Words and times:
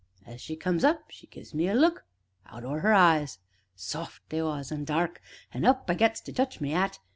As 0.25 0.41
she 0.41 0.55
comes 0.55 0.83
up 0.83 1.11
she 1.11 1.27
gives 1.27 1.53
me 1.53 1.67
a 1.67 1.75
look 1.75 2.05
out 2.47 2.65
o' 2.65 2.71
'er 2.71 2.91
eyes, 2.91 3.37
soft 3.75 4.23
they 4.29 4.41
was, 4.41 4.71
an' 4.71 4.83
dark, 4.83 5.21
an' 5.53 5.63
up 5.63 5.85
I 5.87 5.93
gets 5.93 6.21
to 6.21 6.33
touch 6.33 6.59
my 6.59 6.71
'at. 6.71 6.97